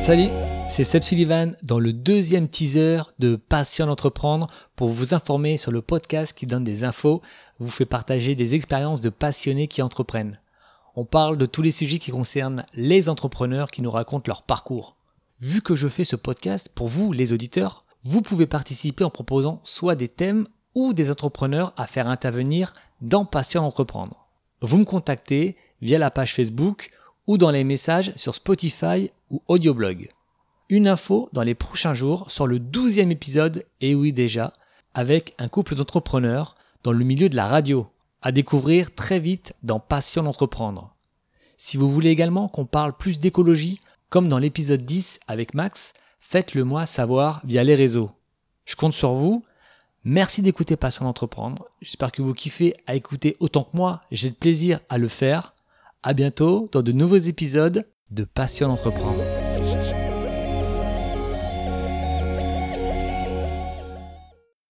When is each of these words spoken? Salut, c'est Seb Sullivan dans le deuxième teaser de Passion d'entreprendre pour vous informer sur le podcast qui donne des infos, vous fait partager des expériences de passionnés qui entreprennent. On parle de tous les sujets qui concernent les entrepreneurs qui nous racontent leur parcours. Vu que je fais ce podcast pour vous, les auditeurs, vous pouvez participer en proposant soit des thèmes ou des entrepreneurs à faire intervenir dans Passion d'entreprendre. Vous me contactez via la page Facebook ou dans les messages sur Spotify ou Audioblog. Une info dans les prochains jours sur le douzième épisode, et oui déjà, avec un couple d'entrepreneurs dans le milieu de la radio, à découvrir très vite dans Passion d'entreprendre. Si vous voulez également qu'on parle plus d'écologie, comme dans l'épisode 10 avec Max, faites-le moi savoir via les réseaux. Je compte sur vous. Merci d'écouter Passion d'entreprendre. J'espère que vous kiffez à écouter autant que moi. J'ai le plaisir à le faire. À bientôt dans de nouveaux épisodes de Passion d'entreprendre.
Salut, 0.00 0.28
c'est 0.68 0.84
Seb 0.84 1.02
Sullivan 1.02 1.56
dans 1.62 1.78
le 1.78 1.92
deuxième 1.92 2.48
teaser 2.48 3.02
de 3.18 3.36
Passion 3.36 3.86
d'entreprendre 3.86 4.48
pour 4.74 4.88
vous 4.88 5.14
informer 5.14 5.58
sur 5.58 5.70
le 5.70 5.80
podcast 5.80 6.36
qui 6.36 6.46
donne 6.46 6.64
des 6.64 6.82
infos, 6.82 7.22
vous 7.58 7.70
fait 7.70 7.86
partager 7.86 8.34
des 8.34 8.54
expériences 8.54 9.00
de 9.00 9.10
passionnés 9.10 9.68
qui 9.68 9.80
entreprennent. 9.80 10.40
On 10.96 11.04
parle 11.04 11.38
de 11.38 11.46
tous 11.46 11.62
les 11.62 11.70
sujets 11.70 11.98
qui 11.98 12.10
concernent 12.10 12.66
les 12.74 13.08
entrepreneurs 13.08 13.70
qui 13.70 13.80
nous 13.80 13.90
racontent 13.90 14.28
leur 14.28 14.42
parcours. 14.42 14.96
Vu 15.40 15.62
que 15.62 15.74
je 15.74 15.88
fais 15.88 16.04
ce 16.04 16.16
podcast 16.16 16.68
pour 16.74 16.88
vous, 16.88 17.12
les 17.12 17.32
auditeurs, 17.32 17.84
vous 18.02 18.22
pouvez 18.22 18.46
participer 18.46 19.04
en 19.04 19.10
proposant 19.10 19.60
soit 19.62 19.94
des 19.94 20.08
thèmes 20.08 20.46
ou 20.74 20.94
des 20.94 21.10
entrepreneurs 21.10 21.72
à 21.76 21.86
faire 21.86 22.08
intervenir 22.08 22.72
dans 23.00 23.24
Passion 23.24 23.62
d'entreprendre. 23.62 24.21
Vous 24.62 24.78
me 24.78 24.84
contactez 24.84 25.56
via 25.80 25.98
la 25.98 26.12
page 26.12 26.34
Facebook 26.34 26.90
ou 27.26 27.36
dans 27.36 27.50
les 27.50 27.64
messages 27.64 28.12
sur 28.14 28.34
Spotify 28.34 29.10
ou 29.28 29.42
Audioblog. 29.48 30.08
Une 30.68 30.86
info 30.86 31.28
dans 31.32 31.42
les 31.42 31.56
prochains 31.56 31.94
jours 31.94 32.30
sur 32.30 32.46
le 32.46 32.60
douzième 32.60 33.10
épisode, 33.10 33.66
et 33.80 33.96
oui 33.96 34.12
déjà, 34.12 34.52
avec 34.94 35.34
un 35.38 35.48
couple 35.48 35.74
d'entrepreneurs 35.74 36.54
dans 36.84 36.92
le 36.92 37.04
milieu 37.04 37.28
de 37.28 37.34
la 37.34 37.48
radio, 37.48 37.88
à 38.22 38.30
découvrir 38.30 38.94
très 38.94 39.18
vite 39.18 39.52
dans 39.64 39.80
Passion 39.80 40.22
d'entreprendre. 40.22 40.94
Si 41.58 41.76
vous 41.76 41.90
voulez 41.90 42.10
également 42.10 42.46
qu'on 42.46 42.64
parle 42.64 42.96
plus 42.96 43.18
d'écologie, 43.18 43.80
comme 44.10 44.28
dans 44.28 44.38
l'épisode 44.38 44.82
10 44.82 45.18
avec 45.26 45.54
Max, 45.54 45.92
faites-le 46.20 46.62
moi 46.62 46.86
savoir 46.86 47.42
via 47.44 47.64
les 47.64 47.74
réseaux. 47.74 48.12
Je 48.64 48.76
compte 48.76 48.94
sur 48.94 49.14
vous. 49.14 49.44
Merci 50.04 50.42
d'écouter 50.42 50.76
Passion 50.76 51.04
d'entreprendre. 51.04 51.64
J'espère 51.80 52.10
que 52.10 52.22
vous 52.22 52.34
kiffez 52.34 52.74
à 52.86 52.96
écouter 52.96 53.36
autant 53.38 53.62
que 53.62 53.76
moi. 53.76 54.00
J'ai 54.10 54.30
le 54.30 54.34
plaisir 54.34 54.80
à 54.88 54.98
le 54.98 55.08
faire. 55.08 55.54
À 56.02 56.12
bientôt 56.12 56.68
dans 56.72 56.82
de 56.82 56.90
nouveaux 56.90 57.16
épisodes 57.16 57.86
de 58.10 58.24
Passion 58.24 58.68
d'entreprendre. 58.68 59.22